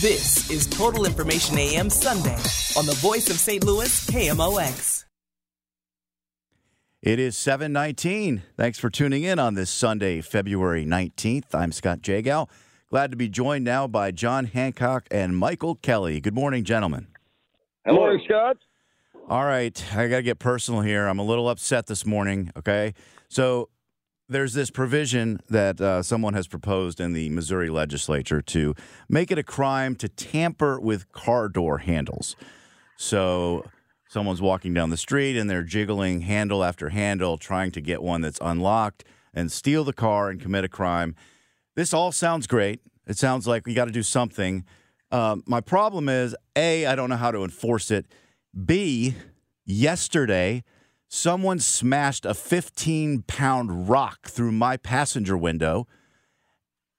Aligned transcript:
This 0.00 0.50
is 0.50 0.66
Total 0.66 1.06
Information 1.06 1.58
AM 1.58 1.90
Sunday 1.90 2.36
on 2.76 2.86
the 2.86 2.96
voice 3.00 3.30
of 3.30 3.36
St. 3.36 3.64
Louis, 3.64 4.06
KMOX. 4.10 5.04
It 7.02 7.18
is 7.18 7.38
719. 7.38 8.42
Thanks 8.56 8.78
for 8.78 8.90
tuning 8.90 9.22
in 9.22 9.38
on 9.38 9.54
this 9.54 9.70
Sunday, 9.70 10.20
February 10.20 10.84
19th. 10.84 11.54
I'm 11.54 11.70
Scott 11.70 12.00
Jagow. 12.00 12.48
Glad 12.90 13.10
to 13.10 13.16
be 13.16 13.28
joined 13.28 13.64
now 13.64 13.86
by 13.86 14.10
John 14.10 14.46
Hancock 14.46 15.06
and 15.10 15.36
Michael 15.36 15.76
Kelly. 15.76 16.20
Good 16.20 16.34
morning, 16.34 16.64
gentlemen. 16.64 17.06
Hello. 17.84 17.98
Morning, 17.98 18.22
Scott. 18.26 18.56
All 19.28 19.44
right, 19.44 19.84
I 19.94 20.08
got 20.08 20.16
to 20.16 20.22
get 20.22 20.38
personal 20.38 20.82
here. 20.82 21.06
I'm 21.06 21.18
a 21.18 21.24
little 21.24 21.48
upset 21.48 21.86
this 21.86 22.06
morning, 22.06 22.50
okay? 22.56 22.94
So 23.28 23.68
there's 24.28 24.54
this 24.54 24.70
provision 24.70 25.40
that 25.48 25.80
uh, 25.80 26.02
someone 26.02 26.34
has 26.34 26.48
proposed 26.48 27.00
in 27.00 27.12
the 27.12 27.28
Missouri 27.30 27.70
legislature 27.70 28.42
to 28.42 28.74
make 29.08 29.30
it 29.30 29.38
a 29.38 29.42
crime 29.42 29.94
to 29.96 30.08
tamper 30.08 30.80
with 30.80 31.10
car 31.12 31.48
door 31.48 31.78
handles. 31.78 32.34
So 32.96 33.64
someone's 34.08 34.42
walking 34.42 34.74
down 34.74 34.90
the 34.90 34.96
street 34.96 35.36
and 35.36 35.48
they're 35.48 35.62
jiggling 35.62 36.22
handle 36.22 36.64
after 36.64 36.88
handle, 36.88 37.38
trying 37.38 37.70
to 37.72 37.80
get 37.80 38.02
one 38.02 38.20
that's 38.20 38.38
unlocked 38.40 39.04
and 39.32 39.52
steal 39.52 39.84
the 39.84 39.92
car 39.92 40.30
and 40.30 40.40
commit 40.40 40.64
a 40.64 40.68
crime. 40.68 41.14
This 41.76 41.92
all 41.92 42.10
sounds 42.10 42.46
great. 42.46 42.80
It 43.06 43.18
sounds 43.18 43.46
like 43.46 43.66
we 43.66 43.74
got 43.74 43.84
to 43.84 43.92
do 43.92 44.02
something. 44.02 44.64
Um, 45.12 45.44
my 45.46 45.60
problem 45.60 46.08
is 46.08 46.34
A, 46.56 46.86
I 46.86 46.96
don't 46.96 47.10
know 47.10 47.16
how 47.16 47.30
to 47.30 47.44
enforce 47.44 47.92
it. 47.92 48.06
B, 48.64 49.14
yesterday, 49.64 50.64
someone 51.08 51.58
smashed 51.58 52.24
a 52.24 52.34
15 52.34 53.22
pound 53.22 53.88
rock 53.88 54.28
through 54.28 54.52
my 54.52 54.76
passenger 54.76 55.36
window. 55.36 55.86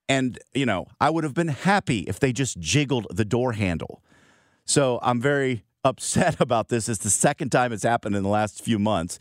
And, 0.10 0.40
you 0.54 0.66
know, 0.66 0.88
I 1.02 1.10
would 1.10 1.24
have 1.24 1.34
been 1.34 1.50
happy 1.50 2.00
if 2.02 2.20
they 2.20 2.32
just 2.32 2.60
jiggled 2.60 3.08
the 3.10 3.26
door 3.26 3.54
handle. 3.54 4.02
So 4.66 5.00
I'm 5.02 5.22
very 5.22 5.64
upset 5.84 6.40
about 6.40 6.70
this. 6.70 6.90
It's 6.90 7.04
the 7.04 7.10
second 7.10 7.50
time 7.50 7.72
it's 7.72 7.84
happened 7.84 8.16
in 8.16 8.24
the 8.24 8.30
last 8.30 8.62
few 8.62 8.80
months. 8.80 9.20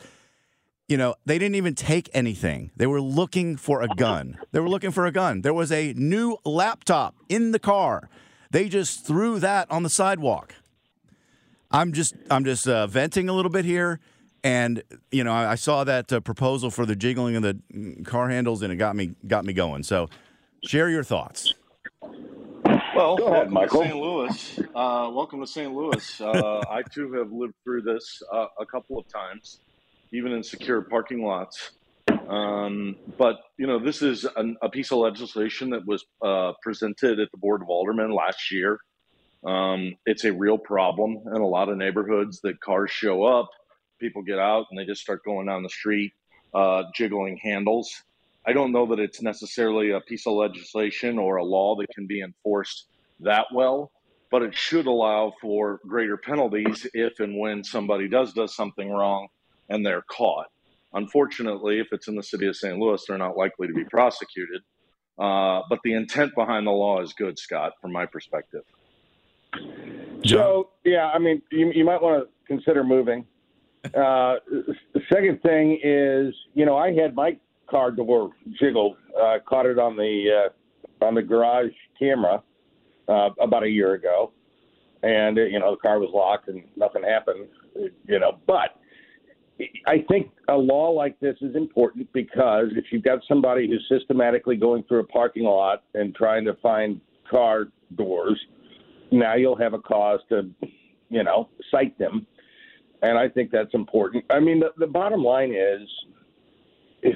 You 0.88 0.96
know, 0.96 1.16
they 1.24 1.38
didn't 1.38 1.56
even 1.56 1.74
take 1.74 2.08
anything. 2.14 2.70
They 2.76 2.86
were 2.86 3.00
looking 3.00 3.56
for 3.56 3.82
a 3.82 3.88
gun. 3.88 4.38
They 4.52 4.60
were 4.60 4.68
looking 4.68 4.92
for 4.92 5.04
a 5.04 5.10
gun. 5.10 5.42
There 5.42 5.54
was 5.54 5.72
a 5.72 5.92
new 5.94 6.36
laptop 6.44 7.16
in 7.28 7.50
the 7.50 7.58
car. 7.58 8.08
They 8.52 8.68
just 8.68 9.04
threw 9.04 9.40
that 9.40 9.68
on 9.68 9.82
the 9.82 9.90
sidewalk. 9.90 10.54
I'm 11.72 11.92
just 11.92 12.14
I'm 12.30 12.44
just 12.44 12.68
uh, 12.68 12.86
venting 12.86 13.28
a 13.28 13.32
little 13.32 13.50
bit 13.50 13.64
here, 13.64 13.98
and 14.44 14.82
you 15.10 15.24
know 15.24 15.32
I, 15.32 15.52
I 15.52 15.54
saw 15.56 15.84
that 15.84 16.12
uh, 16.12 16.20
proposal 16.20 16.70
for 16.70 16.86
the 16.86 16.96
jiggling 16.96 17.36
of 17.36 17.42
the 17.42 17.58
car 18.04 18.28
handles, 18.28 18.62
and 18.62 18.72
it 18.72 18.76
got 18.76 18.96
me 18.96 19.14
got 19.26 19.44
me 19.44 19.52
going. 19.52 19.82
So, 19.82 20.08
share 20.62 20.90
your 20.90 21.04
thoughts. 21.04 21.54
Go 23.16 23.26
Well, 23.26 23.28
ahead, 23.28 23.50
welcome 23.50 23.52
Michael. 23.52 23.82
St. 23.82 23.96
Louis. 23.96 24.60
Uh, 24.74 25.10
welcome 25.12 25.40
to 25.40 25.46
St. 25.46 25.72
Louis. 25.74 26.20
Uh, 26.20 26.64
I 26.70 26.82
too 26.82 27.12
have 27.14 27.32
lived 27.32 27.54
through 27.64 27.82
this 27.82 28.22
uh, 28.32 28.46
a 28.60 28.66
couple 28.66 28.98
of 28.98 29.06
times, 29.08 29.60
even 30.12 30.32
in 30.32 30.42
secure 30.42 30.82
parking 30.82 31.22
lots. 31.24 31.72
Um, 32.28 32.96
but 33.18 33.36
you 33.58 33.66
know, 33.66 33.78
this 33.78 34.02
is 34.02 34.26
an, 34.36 34.56
a 34.62 34.68
piece 34.68 34.92
of 34.92 34.98
legislation 34.98 35.70
that 35.70 35.86
was 35.86 36.04
uh, 36.22 36.52
presented 36.62 37.20
at 37.20 37.30
the 37.32 37.38
Board 37.38 37.62
of 37.62 37.68
Aldermen 37.68 38.12
last 38.14 38.50
year. 38.52 38.78
Um, 39.46 39.94
it's 40.06 40.24
a 40.24 40.32
real 40.32 40.58
problem 40.58 41.22
in 41.34 41.40
a 41.40 41.46
lot 41.46 41.68
of 41.68 41.76
neighborhoods 41.76 42.40
that 42.42 42.60
cars 42.60 42.90
show 42.90 43.24
up, 43.24 43.48
people 43.98 44.22
get 44.22 44.38
out, 44.38 44.66
and 44.70 44.78
they 44.78 44.84
just 44.84 45.00
start 45.00 45.24
going 45.24 45.46
down 45.46 45.62
the 45.62 45.68
street, 45.68 46.12
uh, 46.54 46.84
jiggling 46.94 47.36
handles. 47.36 48.02
I 48.46 48.52
don't 48.52 48.72
know 48.72 48.86
that 48.86 49.00
it's 49.00 49.20
necessarily 49.20 49.90
a 49.90 50.00
piece 50.00 50.26
of 50.26 50.34
legislation 50.34 51.18
or 51.18 51.36
a 51.36 51.44
law 51.44 51.74
that 51.76 51.88
can 51.94 52.06
be 52.06 52.22
enforced 52.22 52.86
that 53.20 53.46
well, 53.52 53.90
but 54.30 54.42
it 54.42 54.54
should 54.54 54.86
allow 54.86 55.32
for 55.40 55.80
greater 55.86 56.16
penalties 56.16 56.86
if 56.94 57.18
and 57.20 57.38
when 57.38 57.64
somebody 57.64 58.08
does 58.08 58.32
does 58.32 58.54
something 58.54 58.90
wrong 58.90 59.28
and 59.68 59.84
they're 59.84 60.04
caught. 60.10 60.46
Unfortunately, 60.92 61.80
if 61.80 61.88
it's 61.92 62.08
in 62.08 62.14
the 62.14 62.22
city 62.22 62.46
of 62.46 62.56
St. 62.56 62.78
Louis, 62.78 63.02
they're 63.06 63.18
not 63.18 63.36
likely 63.36 63.66
to 63.66 63.74
be 63.74 63.84
prosecuted. 63.84 64.62
Uh, 65.18 65.62
but 65.68 65.78
the 65.82 65.94
intent 65.94 66.34
behind 66.34 66.66
the 66.66 66.70
law 66.70 67.00
is 67.00 67.12
good, 67.14 67.38
Scott, 67.38 67.72
from 67.80 67.92
my 67.92 68.06
perspective. 68.06 68.62
So, 70.24 70.70
yeah, 70.84 71.08
I 71.08 71.18
mean, 71.18 71.42
you, 71.50 71.72
you 71.74 71.84
might 71.84 72.00
want 72.00 72.24
to 72.24 72.28
consider 72.46 72.84
moving. 72.84 73.26
Uh, 73.94 74.36
the 74.94 75.00
second 75.12 75.40
thing 75.42 75.80
is, 75.82 76.34
you 76.54 76.66
know, 76.66 76.76
I 76.76 76.92
had 76.92 77.14
my 77.14 77.36
car 77.68 77.90
door 77.90 78.30
jiggled, 78.60 78.96
uh, 79.20 79.38
caught 79.46 79.66
it 79.66 79.78
on 79.78 79.96
the 79.96 80.50
uh, 81.00 81.04
on 81.04 81.14
the 81.14 81.22
garage 81.22 81.72
camera 81.98 82.42
uh, 83.08 83.30
about 83.40 83.62
a 83.62 83.68
year 83.68 83.94
ago, 83.94 84.32
and 85.02 85.38
uh, 85.38 85.42
you 85.42 85.58
know 85.58 85.72
the 85.72 85.76
car 85.76 85.98
was 85.98 86.10
locked 86.12 86.48
and 86.48 86.62
nothing 86.76 87.02
happened, 87.02 87.48
you 88.06 88.18
know. 88.18 88.38
But 88.46 88.80
I 89.86 90.04
think 90.08 90.30
a 90.48 90.56
law 90.56 90.90
like 90.90 91.18
this 91.20 91.36
is 91.40 91.56
important 91.56 92.12
because 92.12 92.68
if 92.76 92.86
you've 92.90 93.04
got 93.04 93.20
somebody 93.26 93.68
who's 93.68 93.84
systematically 93.88 94.56
going 94.56 94.82
through 94.84 95.00
a 95.00 95.06
parking 95.06 95.44
lot 95.44 95.84
and 95.94 96.14
trying 96.14 96.44
to 96.44 96.54
find 96.62 97.00
car 97.30 97.68
doors, 97.94 98.38
now 99.10 99.34
you'll 99.34 99.56
have 99.56 99.72
a 99.72 99.78
cause 99.78 100.20
to, 100.28 100.50
you 101.08 101.24
know, 101.24 101.48
cite 101.70 101.98
them. 101.98 102.26
And 103.02 103.18
I 103.18 103.25
think 103.36 103.50
that's 103.52 103.74
important. 103.74 104.24
I 104.30 104.40
mean, 104.40 104.58
the, 104.60 104.70
the 104.78 104.86
bottom 104.86 105.22
line 105.22 105.52
is, 105.52 105.88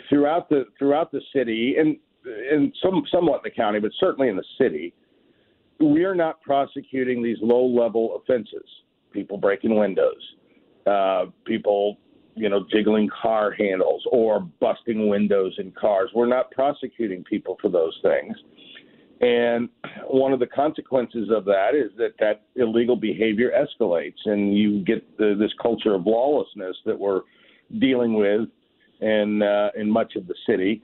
throughout 0.09 0.49
the 0.49 0.67
throughout 0.79 1.11
the 1.11 1.21
city 1.35 1.77
and 1.79 1.97
and 2.53 2.73
some 2.83 3.03
somewhat 3.11 3.37
in 3.37 3.41
the 3.45 3.51
county, 3.51 3.81
but 3.81 3.91
certainly 3.99 4.29
in 4.29 4.37
the 4.37 4.45
city, 4.59 4.93
we 5.81 6.05
are 6.05 6.15
not 6.15 6.41
prosecuting 6.43 7.23
these 7.23 7.39
low 7.41 7.67
level 7.67 8.21
offenses. 8.23 8.69
People 9.13 9.39
breaking 9.39 9.77
windows, 9.77 10.35
uh, 10.87 11.25
people 11.45 11.97
you 12.37 12.49
know 12.49 12.65
jiggling 12.71 13.09
car 13.23 13.51
handles 13.51 14.03
or 14.13 14.41
busting 14.61 15.09
windows 15.09 15.55
in 15.59 15.73
cars. 15.73 16.11
We're 16.15 16.29
not 16.29 16.51
prosecuting 16.53 17.25
people 17.25 17.57
for 17.61 17.71
those 17.71 17.99
things. 18.03 18.37
And 19.21 19.69
one 20.07 20.33
of 20.33 20.41
the 20.41 20.47
consequences 20.47 21.29
of 21.31 21.45
that 21.45 21.75
is 21.75 21.91
that 21.99 22.15
that 22.21 22.43
illegal 22.57 22.97
behavior 22.97 23.53
escalates, 23.53 24.17
and 24.25 24.57
you 24.57 24.83
get 24.83 25.19
the, 25.19 25.37
this 25.39 25.53
culture 25.61 25.95
of 25.95 26.07
lawlessness 26.07 26.77
that 26.87 26.99
we're 26.99 27.23
dealing 27.79 28.15
with 28.15 28.49
in 29.01 29.43
uh, 29.43 29.71
in 29.77 29.91
much 29.91 30.17
of 30.17 30.27
the 30.27 30.35
city. 30.49 30.83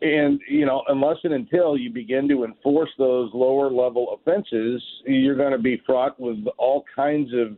And 0.00 0.40
you 0.48 0.64
know, 0.64 0.82
unless 0.88 1.18
and 1.24 1.34
until 1.34 1.76
you 1.76 1.90
begin 1.90 2.26
to 2.30 2.44
enforce 2.44 2.90
those 2.96 3.30
lower 3.34 3.70
level 3.70 4.18
offenses, 4.18 4.82
you're 5.04 5.36
going 5.36 5.52
to 5.52 5.58
be 5.58 5.82
fraught 5.84 6.18
with 6.18 6.38
all 6.56 6.84
kinds 6.94 7.30
of. 7.34 7.52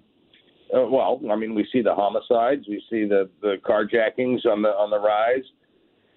Uh, 0.75 0.89
well, 0.89 1.21
I 1.31 1.37
mean, 1.37 1.55
we 1.55 1.69
see 1.71 1.83
the 1.83 1.95
homicides, 1.95 2.67
we 2.67 2.83
see 2.91 3.05
the 3.05 3.31
the 3.43 3.57
carjackings 3.65 4.45
on 4.45 4.63
the 4.63 4.71
on 4.71 4.91
the 4.91 4.99
rise, 4.99 5.45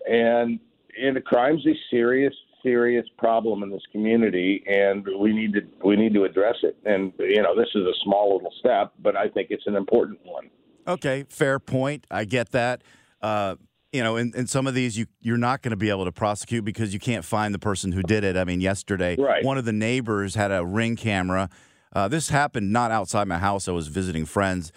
and 0.10 0.60
and 1.00 1.16
the 1.16 1.22
crime's 1.22 1.66
a 1.68 1.74
serious 1.92 2.34
serious 2.66 3.06
problem 3.18 3.62
in 3.64 3.70
this 3.70 3.84
community, 3.92 4.64
and 4.68 5.08
we 5.20 5.32
need 5.34 5.54
to 5.54 5.62
we 5.86 5.96
need 5.96 6.14
to 6.16 6.24
address 6.24 6.56
it. 6.64 6.76
And 6.86 7.14
you 7.20 7.42
know, 7.42 7.56
this 7.56 7.70
is 7.76 7.84
a 7.84 7.94
small 8.04 8.36
little 8.36 8.52
step, 8.60 8.94
but 9.02 9.16
I 9.16 9.30
think 9.30 9.48
it's 9.52 9.68
an 9.68 9.76
important 9.76 10.20
one. 10.24 10.50
Okay, 10.88 11.26
fair 11.30 11.60
point. 11.60 12.06
I 12.12 12.26
get 12.26 12.52
that. 12.52 12.82
Uh, 13.22 13.56
you 13.94 14.04
know, 14.04 14.18
in, 14.18 14.34
in 14.36 14.46
some 14.48 14.68
of 14.68 14.74
these, 14.74 14.98
you 14.98 15.06
you're 15.22 15.38
not 15.38 15.62
going 15.62 15.72
to 15.72 15.78
be 15.78 15.90
able 15.90 16.06
to 16.06 16.12
prosecute 16.12 16.66
because 16.66 16.94
you 16.94 17.00
can't 17.00 17.24
find 17.24 17.54
the 17.54 17.60
person 17.60 17.92
who 17.92 18.02
did 18.02 18.24
it. 18.24 18.36
I 18.36 18.44
mean, 18.44 18.60
yesterday, 18.62 19.16
Right. 19.18 19.44
one 19.46 19.58
of 19.58 19.66
the 19.66 19.74
neighbors 19.74 20.36
had 20.36 20.52
a 20.52 20.66
ring 20.66 20.96
camera. 20.96 21.50
Uh, 21.94 22.08
this 22.10 22.30
happened 22.30 22.74
not 22.74 22.92
outside 22.92 23.28
my 23.28 23.38
house. 23.38 23.68
I 23.70 23.72
was 23.72 23.88
visiting 23.88 24.26
friends 24.26 24.72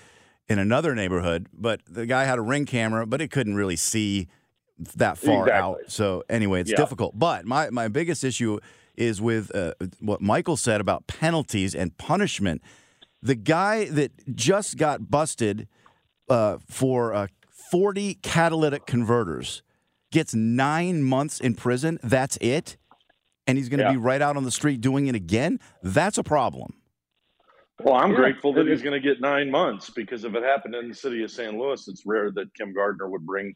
in 0.49 0.58
another 0.58 0.94
neighborhood, 0.94 1.49
but 1.52 1.81
the 1.87 2.06
guy 2.06 2.25
had 2.25 2.38
a 2.38 2.43
ring 2.43 2.64
camera, 2.64 3.06
but 3.06 3.20
it 3.20 3.31
couldn't 3.31 3.55
really 3.56 3.76
see 3.76 4.29
that 4.97 5.19
far 5.19 5.45
Exactly. 5.45 5.53
out. 5.53 5.79
So 5.89 6.23
anyway, 6.29 6.61
it's 6.61 6.71
Yeah. 6.71 6.77
difficult. 6.77 7.19
But 7.19 7.45
my 7.45 7.71
my 7.71 7.89
biggest 7.89 8.25
issue 8.25 8.59
is 8.97 9.21
with 9.21 9.55
uh, 9.55 9.75
what 10.01 10.21
Michael 10.21 10.57
said 10.57 10.81
about 10.81 11.07
penalties 11.07 11.75
and 11.75 11.97
punishment. 11.99 12.63
The 13.23 13.35
guy 13.35 13.87
that 13.87 14.35
just 14.35 14.77
got 14.77 15.11
busted 15.11 15.69
uh, 16.29 16.59
for 16.69 17.15
uh, 17.15 17.27
40 17.71 18.15
catalytic 18.23 18.87
converters 18.87 19.63
gets 20.13 20.35
nine 20.35 21.03
months 21.03 21.41
in 21.41 21.55
prison. 21.55 21.99
That's 22.03 22.37
it. 22.41 22.77
And 23.47 23.57
he's 23.59 23.69
going 23.69 23.79
to 23.79 23.85
Yeah. 23.85 23.93
be 23.93 23.97
right 23.99 24.21
out 24.23 24.37
on 24.37 24.45
the 24.45 24.51
street 24.51 24.81
doing 24.81 25.07
it 25.07 25.15
again. 25.15 25.59
That's 25.83 26.19
a 26.19 26.23
problem. 26.23 26.75
Well, 27.81 27.95
I'm 27.95 28.11
Yeah, 28.11 28.17
grateful 28.17 28.53
that 28.55 28.67
he's 28.67 28.83
going 28.83 29.01
to 29.01 29.07
get 29.07 29.21
nine 29.21 29.51
months 29.51 29.91
because 29.91 30.25
if 30.25 30.35
it 30.35 30.43
happened 30.43 30.75
in 30.75 30.89
the 30.89 30.95
city 30.95 31.23
of 31.23 31.31
St. 31.31 31.57
Louis, 31.57 31.87
it's 31.89 32.03
rare 32.05 32.31
that 32.33 32.53
Kim 32.55 32.73
Gardner 32.75 33.09
would 33.09 33.25
bring 33.25 33.55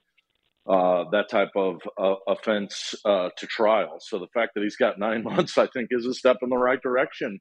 uh, 0.69 1.05
that 1.11 1.29
type 1.29 1.50
of 1.56 1.81
uh, 1.99 2.14
offense 2.29 2.94
uh, 3.05 3.31
to 3.37 3.47
trial. 3.47 3.99
So 4.00 4.19
the 4.19 4.29
fact 4.32 4.53
that 4.55 4.62
he's 4.62 4.76
got 4.76 4.99
nine 4.99 5.23
months, 5.25 5.59
I 5.59 5.67
think, 5.67 5.88
is 5.91 6.06
a 6.06 6.14
step 6.14 6.38
in 6.43 6.50
the 6.50 6.56
right 6.56 6.81
direction. 6.81 7.41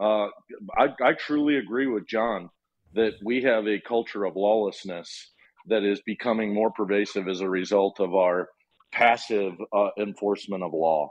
Uh, 0.00 0.28
I, 0.76 0.88
I 1.02 1.12
truly 1.12 1.58
agree 1.58 1.86
with 1.86 2.06
John 2.08 2.48
that 2.94 3.14
we 3.24 3.42
have 3.42 3.66
a 3.66 3.80
culture 3.80 4.24
of 4.24 4.36
lawlessness 4.36 5.32
that 5.66 5.84
is 5.84 6.00
becoming 6.04 6.52
more 6.52 6.70
pervasive 6.70 7.28
as 7.28 7.40
a 7.40 7.48
result 7.48 8.00
of 8.00 8.14
our 8.14 8.48
passive 8.90 9.52
uh, 9.72 9.88
enforcement 9.98 10.62
of 10.62 10.72
law. 10.72 11.10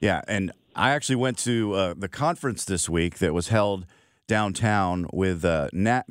Yeah, 0.00 0.22
and 0.28 0.52
I 0.76 0.90
actually 0.90 1.16
went 1.16 1.38
to 1.38 1.74
uh, 1.74 1.94
the 1.96 2.08
conference 2.08 2.64
this 2.64 2.88
week 2.88 3.18
that 3.18 3.34
was 3.34 3.48
held 3.48 3.84
downtown 4.28 5.06
with 5.12 5.44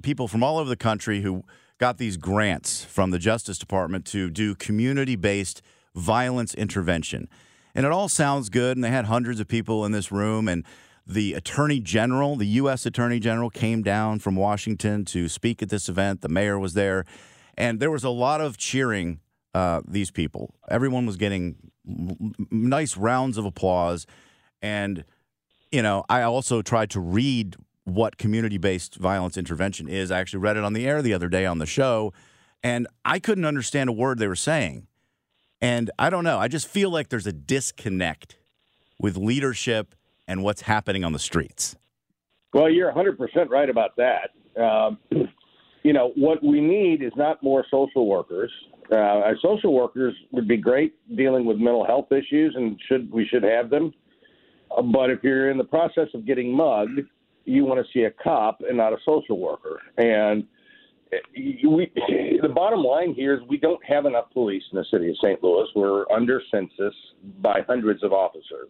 people 0.02 0.28
from 0.28 0.44
all 0.44 0.58
over 0.58 0.68
the 0.68 0.76
country 0.76 1.22
who 1.22 1.44
got 1.78 1.98
these 1.98 2.18
grants 2.18 2.84
from 2.84 3.12
the 3.12 3.20
Justice 3.20 3.58
Department 3.58 4.06
to 4.08 4.30
do 4.30 4.56
community-based 4.56 5.62
violence 5.96 6.54
intervention. 6.54 7.28
And 7.76 7.86
it 7.86 7.92
all 7.92 8.10
sounds 8.10 8.50
good, 8.50 8.78
and 8.78 8.84
they 8.84 8.90
had 8.90 9.06
hundreds 9.06 9.40
of 9.40 9.48
people 9.48 9.86
in 9.86 9.92
this 9.92 10.12
room, 10.12 10.48
and 10.48 10.66
the 11.06 11.34
Attorney 11.34 11.80
General, 11.80 12.36
the 12.36 12.48
U.S. 12.48 12.86
Attorney 12.86 13.20
General, 13.20 13.50
came 13.50 13.84
down 13.84 14.20
from 14.20 14.36
Washington 14.36 15.06
to 15.06 15.30
speak 15.30 15.62
at 15.62 15.70
this 15.70 15.88
event. 15.88 16.22
The 16.22 16.30
mayor 16.30 16.58
was 16.60 16.74
there, 16.74 17.06
and 17.58 17.80
there 17.80 17.92
was 17.92 18.04
a 18.04 18.10
lot 18.10 18.42
of 18.42 18.58
cheering 18.58 19.20
uh, 19.54 19.82
these 19.88 20.12
people. 20.12 20.56
Everyone 20.70 21.06
was 21.06 21.18
getting 21.18 21.56
nice 22.52 22.98
rounds 22.98 23.38
of 23.38 23.46
applause. 23.46 24.06
And, 24.62 25.06
you 25.72 25.82
know, 25.82 26.04
I 26.10 26.24
also 26.24 26.62
tried 26.62 26.90
to 26.92 27.00
read 27.00 27.56
what 27.88 28.18
community 28.18 28.58
based 28.58 28.96
violence 28.96 29.38
intervention 29.38 29.88
is. 29.88 30.12
I 30.12 30.20
actually 30.20 30.40
read 30.40 30.58
it 30.58 30.64
on 30.64 30.74
the 30.74 30.86
air 30.86 31.02
the 31.02 31.14
other 31.14 31.30
day 31.30 31.46
on 31.46 31.60
the 31.60 31.66
show, 31.66 32.12
and 32.62 32.86
I 33.06 33.20
couldn't 33.20 33.46
understand 33.46 33.90
a 33.90 33.94
word 33.94 34.20
they 34.20 34.28
were 34.28 34.36
saying. 34.36 34.88
And 35.62 35.90
I 35.98 36.10
don't 36.10 36.26
know. 36.26 36.38
I 36.38 36.50
just 36.50 36.68
feel 36.68 36.90
like 36.90 37.08
there's 37.08 37.26
a 37.26 37.32
disconnect 37.32 38.38
with 39.00 39.16
leadership 39.16 39.96
and 40.28 40.44
what's 40.44 40.62
happening 40.62 41.06
on 41.06 41.14
the 41.14 41.20
streets. 41.20 41.78
Well, 42.54 42.70
you're 42.70 42.92
100% 42.92 43.16
right 43.50 43.70
about 43.70 43.96
that. 43.96 44.62
Um, 44.62 44.98
you 45.84 45.94
know, 45.94 46.12
what 46.16 46.44
we 46.44 46.60
need 46.60 47.02
is 47.02 47.14
not 47.16 47.42
more 47.42 47.66
social 47.72 48.06
workers. 48.06 48.52
Uh, 48.92 49.22
social 49.42 49.74
workers 49.74 50.14
would 50.32 50.48
be 50.48 50.58
great 50.58 50.94
dealing 51.16 51.46
with 51.46 51.58
mental 51.58 51.86
health 51.86 52.12
issues, 52.12 52.54
and 52.56 52.78
should 52.88 53.10
we 53.12 53.26
should 53.26 53.44
have 53.44 53.70
them. 53.70 53.94
Uh, 54.76 54.82
but 54.82 55.10
if 55.10 55.24
you're 55.24 55.50
in 55.50 55.58
the 55.58 55.64
process 55.64 56.08
of 56.14 56.26
getting 56.26 56.54
mugged, 56.54 57.02
you 57.48 57.64
want 57.66 57.84
to 57.84 57.92
see 57.94 58.04
a 58.04 58.12
cop 58.12 58.62
and 58.68 58.78
not 58.78 58.94
a 58.94 58.98
social 59.06 59.40
worker. 59.40 59.82
And 59.98 60.44
uh, 61.14 61.18
we, 61.36 61.92
the 62.42 62.50
bottom 62.50 62.84
line 62.84 63.14
here 63.14 63.34
is 63.34 63.40
we 63.50 63.58
don't 63.58 63.84
have 63.86 64.06
enough 64.06 64.26
police 64.34 64.64
in 64.72 64.78
the 64.78 64.86
city 64.92 65.10
of 65.10 65.16
St. 65.24 65.42
Louis. 65.42 65.68
We're 65.76 66.10
under 66.12 66.42
census 66.52 66.94
by 67.42 67.62
hundreds 67.68 68.04
of 68.04 68.12
officers. 68.12 68.70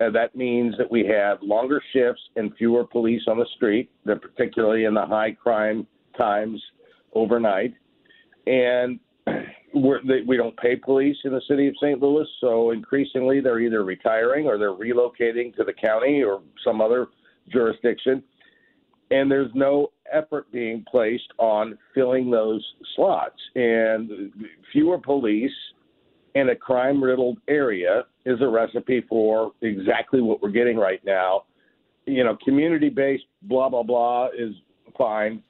And 0.00 0.14
that 0.16 0.34
means 0.34 0.74
that 0.78 0.90
we 0.90 1.06
have 1.06 1.38
longer 1.42 1.80
shifts 1.92 2.22
and 2.34 2.52
fewer 2.56 2.84
police 2.84 3.22
on 3.28 3.38
the 3.38 3.46
street, 3.54 3.88
particularly 4.04 4.84
in 4.84 4.94
the 4.94 5.06
high 5.06 5.30
crime 5.32 5.86
times 6.18 6.60
overnight. 7.14 7.72
And 8.48 8.98
we're, 9.74 10.00
we 10.26 10.36
don't 10.36 10.56
pay 10.56 10.74
police 10.74 11.16
in 11.22 11.30
the 11.30 11.42
city 11.46 11.68
of 11.68 11.74
St. 11.80 12.02
Louis, 12.02 12.26
so 12.40 12.72
increasingly 12.72 13.40
they're 13.40 13.60
either 13.60 13.84
retiring 13.84 14.46
or 14.48 14.58
they're 14.58 14.70
relocating 14.70 15.54
to 15.54 15.62
the 15.62 15.72
county 15.72 16.24
or 16.24 16.42
some 16.64 16.80
other 16.80 17.06
jurisdiction. 17.48 18.22
And 19.10 19.30
there's 19.30 19.50
no 19.54 19.92
effort 20.10 20.50
being 20.52 20.84
placed 20.90 21.32
on 21.38 21.78
filling 21.94 22.30
those 22.30 22.64
slots. 22.96 23.36
And 23.54 24.32
fewer 24.72 24.98
police 24.98 25.52
in 26.34 26.48
a 26.48 26.56
crime 26.56 27.02
riddled 27.02 27.38
area 27.48 28.04
is 28.24 28.40
a 28.40 28.48
recipe 28.48 29.04
for 29.08 29.52
exactly 29.60 30.22
what 30.22 30.42
we're 30.42 30.50
getting 30.50 30.76
right 30.76 31.04
now. 31.04 31.44
You 32.06 32.24
know, 32.24 32.36
community 32.42 32.88
based 32.88 33.24
blah, 33.42 33.68
blah, 33.68 33.82
blah 33.82 34.28
is 34.28 34.54
fine. 34.96 35.42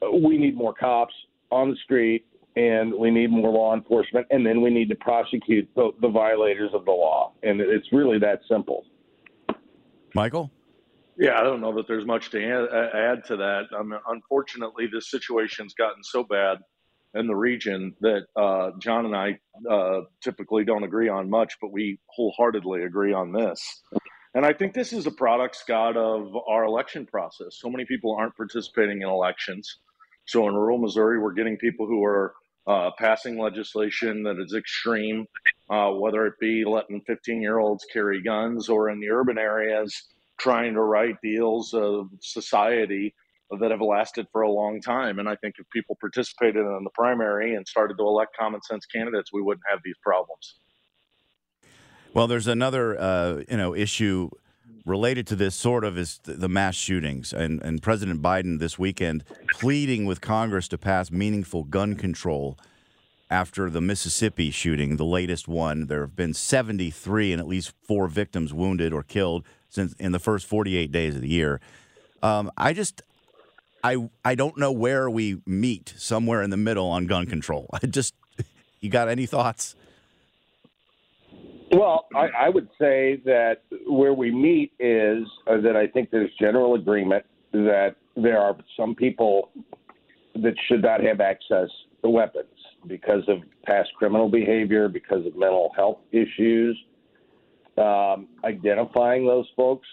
We 0.00 0.38
need 0.38 0.56
more 0.56 0.72
cops 0.72 1.14
on 1.50 1.70
the 1.70 1.76
street 1.84 2.24
and 2.56 2.92
we 2.94 3.10
need 3.10 3.30
more 3.30 3.52
law 3.52 3.74
enforcement. 3.74 4.26
And 4.30 4.44
then 4.44 4.60
we 4.60 4.70
need 4.70 4.88
to 4.88 4.96
prosecute 4.96 5.68
the, 5.76 5.90
the 6.00 6.08
violators 6.08 6.70
of 6.72 6.84
the 6.84 6.90
law. 6.90 7.32
And 7.42 7.60
it's 7.60 7.86
really 7.92 8.18
that 8.20 8.40
simple. 8.48 8.84
Michael? 10.14 10.50
Yeah, 11.20 11.38
I 11.38 11.42
don't 11.42 11.60
know 11.60 11.74
that 11.74 11.86
there's 11.86 12.06
much 12.06 12.30
to 12.30 12.42
add, 12.42 13.26
to 13.26 13.36
that. 13.36 13.64
I 13.78 13.82
mean, 13.82 14.00
unfortunately, 14.08 14.88
this 14.90 15.10
situation's 15.10 15.74
gotten 15.74 16.02
so 16.02 16.24
bad 16.24 16.56
in 17.12 17.26
the 17.26 17.36
region 17.36 17.94
that 18.00 18.22
uh, 18.36 18.70
John 18.78 19.04
and 19.04 19.14
I 19.14 19.38
uh, 19.70 20.00
typically 20.24 20.64
don't 20.64 20.82
agree 20.82 21.10
on 21.10 21.28
much, 21.28 21.58
but 21.60 21.72
we 21.72 22.00
wholeheartedly 22.06 22.84
agree 22.84 23.12
on 23.12 23.32
this. 23.32 23.82
And 24.34 24.46
I 24.46 24.54
think 24.54 24.72
this 24.72 24.94
is 24.94 25.06
a 25.06 25.10
product, 25.10 25.56
Scott, 25.56 25.94
of 25.94 26.34
our 26.48 26.64
election 26.64 27.04
process. 27.04 27.58
So 27.60 27.68
many 27.68 27.84
people 27.84 28.16
aren't 28.18 28.34
participating 28.34 29.02
in 29.02 29.08
elections. 29.10 29.76
So 30.24 30.48
in 30.48 30.54
rural 30.54 30.78
Missouri, 30.78 31.18
we're 31.18 31.34
getting 31.34 31.58
people 31.58 31.86
who 31.86 32.02
are 32.02 32.32
uh, 32.66 32.92
passing 32.98 33.38
legislation 33.38 34.22
that 34.22 34.38
is 34.38 34.54
extreme, 34.54 35.26
uh, 35.68 35.90
whether 35.90 36.24
it 36.24 36.38
be 36.40 36.64
letting 36.64 37.02
15 37.06 37.42
year 37.42 37.58
olds 37.58 37.84
carry 37.92 38.22
guns 38.22 38.70
or 38.70 38.88
in 38.88 39.00
the 39.00 39.10
urban 39.10 39.36
areas 39.36 40.02
trying 40.40 40.74
to 40.74 40.80
write 40.80 41.16
deals 41.22 41.74
of 41.74 42.08
society 42.20 43.14
that 43.60 43.70
have 43.70 43.80
lasted 43.80 44.26
for 44.32 44.42
a 44.42 44.50
long 44.50 44.80
time. 44.80 45.18
And 45.18 45.28
I 45.28 45.36
think 45.36 45.56
if 45.58 45.68
people 45.70 45.96
participated 46.00 46.64
in 46.64 46.84
the 46.84 46.90
primary 46.94 47.54
and 47.54 47.66
started 47.66 47.98
to 47.98 48.04
elect 48.04 48.36
common 48.38 48.62
sense 48.62 48.86
candidates, 48.86 49.32
we 49.32 49.42
wouldn't 49.42 49.64
have 49.68 49.80
these 49.84 49.96
problems. 50.02 50.56
Well, 52.14 52.26
there's 52.26 52.46
another 52.46 52.98
uh, 52.98 53.42
you 53.48 53.56
know 53.56 53.74
issue 53.74 54.30
related 54.86 55.26
to 55.28 55.36
this 55.36 55.54
sort 55.54 55.84
of 55.84 55.98
is 55.98 56.18
the 56.24 56.48
mass 56.48 56.74
shootings 56.74 57.32
and, 57.32 57.60
and 57.62 57.82
President 57.82 58.22
Biden 58.22 58.58
this 58.58 58.78
weekend 58.78 59.24
pleading 59.52 60.06
with 60.06 60.20
Congress 60.20 60.68
to 60.68 60.78
pass 60.78 61.10
meaningful 61.10 61.64
gun 61.64 61.94
control 61.96 62.58
after 63.30 63.70
the 63.70 63.80
Mississippi 63.80 64.50
shooting, 64.50 64.96
the 64.96 65.04
latest 65.04 65.46
one. 65.46 65.86
There 65.86 66.00
have 66.00 66.16
been 66.16 66.34
73 66.34 67.32
and 67.32 67.40
at 67.40 67.46
least 67.46 67.72
four 67.84 68.08
victims 68.08 68.52
wounded 68.52 68.92
or 68.92 69.02
killed 69.02 69.44
since 69.68 69.94
in 69.94 70.12
the 70.12 70.18
first 70.18 70.46
48 70.46 70.90
days 70.90 71.14
of 71.14 71.22
the 71.22 71.28
year. 71.28 71.60
Um, 72.22 72.50
I 72.56 72.72
just 72.72 73.02
I 73.82 74.10
I 74.24 74.34
don't 74.34 74.58
know 74.58 74.72
where 74.72 75.08
we 75.08 75.40
meet 75.46 75.94
somewhere 75.96 76.42
in 76.42 76.50
the 76.50 76.56
middle 76.56 76.88
on 76.88 77.06
gun 77.06 77.26
control. 77.26 77.68
I 77.82 77.86
just 77.86 78.14
you 78.80 78.90
got 78.90 79.08
any 79.08 79.26
thoughts? 79.26 79.76
Well, 81.72 82.08
I, 82.16 82.46
I 82.46 82.48
would 82.48 82.68
say 82.80 83.22
that 83.24 83.62
where 83.86 84.12
we 84.12 84.32
meet 84.32 84.72
is 84.80 85.24
uh, 85.46 85.60
that 85.60 85.76
I 85.76 85.86
think 85.86 86.10
there's 86.10 86.30
general 86.40 86.74
agreement 86.74 87.24
that 87.52 87.94
there 88.16 88.38
are 88.38 88.56
some 88.76 88.96
people 88.96 89.50
that 90.34 90.54
should 90.66 90.82
not 90.82 91.00
have 91.04 91.20
access 91.20 91.68
to 92.02 92.10
weapons 92.10 92.48
because 92.86 93.22
of 93.28 93.38
past 93.64 93.90
criminal 93.96 94.28
behavior, 94.28 94.88
because 94.88 95.26
of 95.26 95.36
mental 95.36 95.72
health 95.76 95.98
issues. 96.12 96.78
Um, 97.78 98.28
identifying 98.44 99.26
those 99.26 99.46
folks 99.56 99.86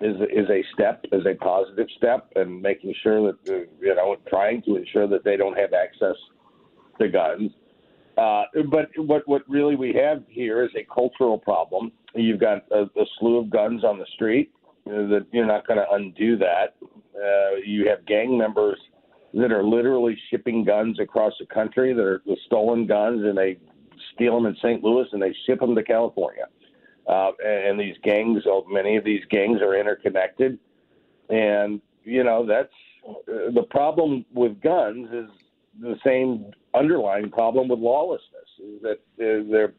is 0.00 0.16
is 0.32 0.48
a 0.50 0.62
step, 0.74 1.04
is 1.12 1.24
a 1.26 1.34
positive 1.34 1.88
step, 1.96 2.30
and 2.36 2.60
making 2.60 2.94
sure 3.02 3.32
that 3.32 3.52
uh, 3.52 3.58
you 3.80 3.94
know, 3.94 4.16
trying 4.28 4.62
to 4.62 4.76
ensure 4.76 5.06
that 5.08 5.24
they 5.24 5.36
don't 5.36 5.56
have 5.56 5.72
access 5.72 6.16
to 7.00 7.08
guns. 7.08 7.50
Uh, 8.16 8.44
but 8.70 8.88
what 8.96 9.26
what 9.26 9.42
really 9.48 9.76
we 9.76 9.92
have 9.92 10.22
here 10.28 10.64
is 10.64 10.70
a 10.76 10.86
cultural 10.92 11.38
problem. 11.38 11.92
You've 12.14 12.40
got 12.40 12.64
a, 12.70 12.82
a 12.82 13.04
slew 13.18 13.38
of 13.38 13.50
guns 13.50 13.84
on 13.84 13.98
the 13.98 14.06
street. 14.14 14.52
Know, 14.86 15.08
that 15.08 15.26
you're 15.32 15.46
not 15.46 15.66
going 15.66 15.80
to 15.80 15.90
undo 15.90 16.36
that. 16.38 16.76
Uh, 16.82 17.56
you 17.64 17.88
have 17.88 18.06
gang 18.06 18.38
members 18.38 18.78
that 19.34 19.52
are 19.52 19.64
literally 19.64 20.16
shipping 20.30 20.64
guns 20.64 20.98
across 21.00 21.32
the 21.38 21.46
country 21.46 21.92
that 21.92 22.02
are 22.02 22.22
the 22.26 22.36
stolen 22.46 22.86
guns, 22.86 23.22
and 23.24 23.36
they 23.36 23.58
steal 24.14 24.34
them 24.34 24.46
in 24.46 24.56
St. 24.56 24.82
Louis 24.82 25.06
and 25.12 25.20
they 25.20 25.34
ship 25.46 25.60
them 25.60 25.74
to 25.74 25.82
California. 25.82 26.46
Uh, 27.06 27.30
and 27.44 27.78
these 27.78 27.94
gangs, 28.02 28.42
oh, 28.46 28.64
many 28.68 28.96
of 28.96 29.04
these 29.04 29.22
gangs 29.30 29.60
are 29.60 29.78
interconnected, 29.78 30.58
and 31.30 31.80
you 32.02 32.24
know 32.24 32.44
that's 32.44 32.72
uh, 33.08 33.52
the 33.54 33.62
problem 33.70 34.24
with 34.34 34.60
guns 34.60 35.08
is 35.12 35.30
the 35.80 35.94
same 36.04 36.50
underlying 36.74 37.30
problem 37.30 37.68
with 37.68 37.78
lawlessness 37.78 38.48
is 38.58 38.82
that 38.82 38.98
they're 39.16 39.44
they're, 39.44 39.74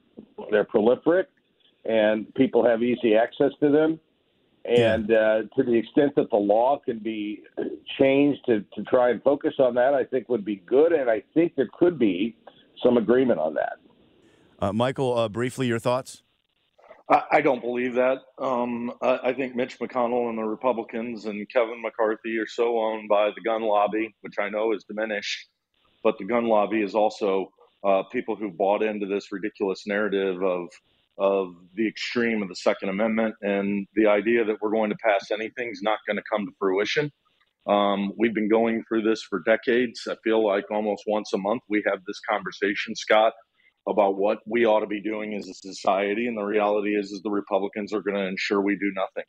they're 0.52 0.64
proliferate 0.64 1.26
and 1.88 2.34
people 2.36 2.66
have 2.66 2.84
easy 2.84 3.16
access 3.16 3.52
to 3.60 3.70
them. 3.70 4.00
And 4.68 5.12
uh, 5.12 5.44
to 5.56 5.64
the 5.64 5.74
extent 5.74 6.14
that 6.16 6.30
the 6.30 6.38
law 6.38 6.80
can 6.84 7.00
be 7.00 7.42
changed 7.98 8.42
to, 8.48 8.66
to 8.76 8.84
try 8.84 9.12
and 9.12 9.24
focus 9.24 9.54
on 9.60 9.76
that, 9.76 9.94
I 9.94 10.04
think 10.04 10.28
would 10.28 10.44
be 10.44 10.58
good. 10.58 10.92
And 10.92 11.10
I 11.10 11.24
think 11.34 11.56
there 11.56 11.70
could 11.80 11.98
be 11.98 12.36
some 12.84 12.98
agreement 12.98 13.40
on 13.40 13.54
that. 13.54 13.78
Uh, 14.60 14.74
Michael, 14.74 15.18
uh, 15.18 15.30
briefly, 15.30 15.68
your 15.68 15.80
thoughts? 15.80 16.24
I, 17.10 17.24
I 17.34 17.42
don't 17.42 17.62
believe 17.62 17.94
that. 17.94 18.18
Um, 18.40 18.92
I, 19.02 19.20
I 19.26 19.34
think 19.34 19.56
Mitch 19.56 19.80
McConnell 19.80 20.30
and 20.30 20.38
the 20.38 20.44
Republicans 20.44 21.26
and 21.26 21.50
Kevin 21.50 21.82
McCarthy 21.82 22.38
are 22.38 22.48
so 22.48 22.78
owned 22.80 23.08
by 23.08 23.30
the 23.30 23.42
gun 23.42 23.62
lobby, 23.62 24.14
which 24.22 24.36
I 24.40 24.50
know 24.50 24.74
is 24.74 24.84
diminished, 24.84 25.48
but 26.04 26.18
the 26.18 26.26
gun 26.26 26.48
lobby 26.48 26.82
is 26.82 26.94
also 26.94 27.52
uh, 27.86 28.04
people 28.12 28.36
who 28.36 28.50
bought 28.50 28.84
into 28.84 29.06
this 29.06 29.32
ridiculous 29.32 29.84
narrative 29.88 30.44
of 30.44 30.68
of 31.18 31.56
the 31.74 31.88
extreme 31.88 32.42
of 32.42 32.50
the 32.50 32.56
Second 32.56 32.90
Amendment 32.90 33.36
and 33.42 33.88
the 33.96 34.08
idea 34.08 34.46
that 34.46 34.58
we're 34.62 34.72
going 34.72 34.90
to 34.90 34.98
pass 35.04 35.32
anything 35.32 35.70
is 35.72 35.82
not 35.82 36.00
going 36.08 36.18
to 36.18 36.24
come 36.32 36.46
to 36.46 36.52
fruition. 36.60 37.12
Um, 37.68 38.14
we've 38.18 38.34
been 38.34 38.50
going 38.50 38.84
through 38.88 39.02
this 39.02 39.24
for 39.24 39.42
decades. 39.46 40.08
I 40.10 40.16
feel 40.24 40.46
like 40.46 40.66
almost 40.72 41.04
once 41.08 41.34
a 41.34 41.38
month 41.38 41.64
we 41.70 41.84
have 41.88 42.00
this 42.08 42.20
conversation, 42.30 42.96
Scott, 42.96 43.34
about 43.88 44.18
what 44.18 44.40
we 44.46 44.66
ought 44.66 44.82
to 44.82 44.88
be 44.88 45.02
doing 45.02 45.34
as 45.34 45.50
a 45.50 45.54
society. 45.54 46.28
And 46.28 46.38
the 46.38 46.44
reality 46.44 46.96
is, 46.96 47.12
is 47.12 47.22
the 47.24 47.32
Republicans 47.32 47.94
are 47.94 48.02
going 48.02 48.16
to 48.16 48.28
ensure 48.28 48.62
we 48.62 48.76
do 48.76 48.92
nothing. 48.96 49.26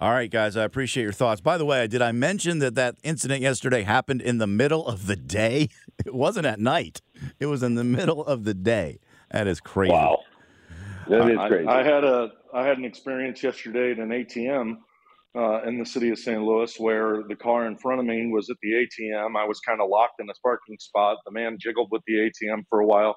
All 0.00 0.10
right, 0.10 0.30
guys, 0.30 0.56
I 0.56 0.64
appreciate 0.64 1.04
your 1.04 1.12
thoughts. 1.12 1.40
By 1.40 1.58
the 1.58 1.64
way, 1.64 1.86
did 1.86 2.02
I 2.02 2.10
mention 2.12 2.58
that 2.58 2.74
that 2.74 2.96
incident 3.04 3.40
yesterday 3.40 3.82
happened 3.82 4.20
in 4.20 4.38
the 4.38 4.48
middle 4.48 4.86
of 4.86 5.06
the 5.06 5.16
day? 5.16 5.68
It 6.04 6.14
wasn't 6.14 6.46
at 6.46 6.58
night. 6.58 7.00
It 7.38 7.46
was 7.46 7.62
in 7.62 7.76
the 7.76 7.84
middle 7.84 8.24
of 8.24 8.42
the 8.42 8.54
day. 8.54 8.98
That 9.30 9.46
is 9.46 9.60
crazy. 9.60 9.92
Wow. 9.92 10.18
That 11.08 11.30
is 11.30 11.38
I, 11.38 11.48
crazy. 11.48 11.66
I, 11.66 11.80
I 11.80 11.82
had 11.82 12.04
a 12.04 12.32
I 12.54 12.66
had 12.66 12.78
an 12.78 12.84
experience 12.84 13.42
yesterday 13.42 13.92
at 13.92 13.98
an 13.98 14.10
ATM 14.10 14.76
uh, 15.36 15.62
in 15.62 15.78
the 15.78 15.86
city 15.86 16.10
of 16.10 16.18
St. 16.18 16.42
Louis 16.42 16.74
where 16.78 17.22
the 17.28 17.36
car 17.36 17.66
in 17.66 17.76
front 17.76 18.00
of 18.00 18.06
me 18.06 18.30
was 18.30 18.50
at 18.50 18.56
the 18.62 18.70
ATM. 18.72 19.36
I 19.36 19.44
was 19.44 19.60
kind 19.60 19.80
of 19.80 19.88
locked 19.88 20.20
in 20.20 20.28
a 20.28 20.34
parking 20.42 20.76
spot. 20.78 21.18
The 21.24 21.32
man 21.32 21.56
jiggled 21.58 21.88
with 21.90 22.02
the 22.06 22.30
ATM 22.30 22.64
for 22.68 22.80
a 22.80 22.86
while, 22.86 23.16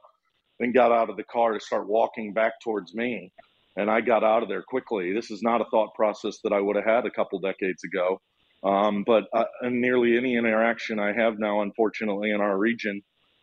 then 0.60 0.72
got 0.72 0.92
out 0.92 1.10
of 1.10 1.18
the 1.18 1.24
car 1.24 1.54
to 1.54 1.60
start 1.60 1.88
walking 1.88 2.34
back 2.34 2.54
towards 2.64 2.94
me. 2.94 3.32
And 3.78 3.92
I 3.92 4.00
got 4.00 4.24
out 4.24 4.42
of 4.42 4.48
there 4.48 4.64
quickly. 4.64 5.14
This 5.14 5.30
is 5.30 5.42
not 5.42 5.60
a 5.60 5.66
thought 5.70 5.94
process 5.96 6.40
that 6.44 6.54
I 6.54 6.62
would 6.62 6.78
have 6.78 6.86
had 6.86 7.06
a 7.06 7.12
couple 7.12 7.40
decades 7.40 7.84
ago. 7.84 8.22
Um, 8.64 9.04
but 9.06 9.26
uh, 9.34 9.44
nearly 9.64 10.18
any 10.18 10.38
interaction 10.38 10.98
I 10.98 11.12
have 11.12 11.38
now, 11.38 11.62
unfortunately, 11.62 12.32
in 12.32 12.40
our 12.40 12.58
region, 12.58 13.02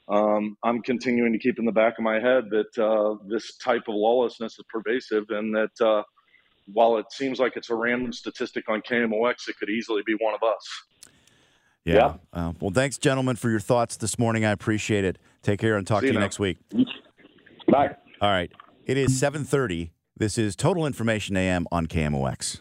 um, 0.09 0.57
I'm 0.63 0.83
continuing 0.83 1.33
to 1.33 1.39
keep 1.39 1.59
in 1.59 1.65
the 1.65 1.73
back 1.73 1.99
of 1.99 2.05
my 2.05 2.21
head 2.21 2.45
that 2.51 2.79
uh, 2.83 3.17
this 3.29 3.57
type 3.59 3.83
of 3.89 3.95
lawlessness 3.95 4.53
is 4.53 4.65
pervasive 4.69 5.25
and 5.31 5.55
that 5.55 5.85
uh, 5.85 6.03
while 6.67 6.97
it 6.97 7.07
seems 7.11 7.39
like 7.39 7.57
it's 7.57 7.71
a 7.71 7.75
random 7.75 8.13
statistic 8.13 8.69
on 8.69 8.83
KMOX, 8.83 9.49
it 9.49 9.57
could 9.59 9.71
easily 9.71 10.03
be 10.07 10.15
one 10.21 10.35
of 10.35 10.43
us. 10.43 10.85
Yeah. 11.85 11.95
Yeah. 11.95 12.15
Uh, 12.33 12.53
well, 12.61 12.71
thanks, 12.71 12.99
gentlemen, 12.99 13.37
for 13.37 13.51
your 13.51 13.61
thoughts 13.61 13.97
this 13.97 14.19
morning. 14.19 14.45
I 14.45 14.51
appreciate 14.53 15.05
it. 15.05 15.19
Take 15.43 15.61
care 15.61 15.77
and 15.77 15.87
talk 15.87 16.01
See 16.01 16.07
to 16.09 16.13
you 16.13 16.13
you 16.13 16.19
now. 16.21 16.25
next 16.25 16.39
week. 16.39 16.59
Bye. 17.69 17.97
All 18.21 18.31
right. 18.31 18.53
It 18.87 18.97
is 18.97 19.21
7:30. 19.21 19.91
This 20.17 20.39
is 20.39 20.55
Total 20.55 20.87
Information 20.87 21.37
AM 21.37 21.67
on 21.73 21.87
KMOX. 21.87 22.61